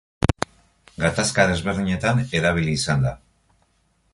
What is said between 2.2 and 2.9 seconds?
erabili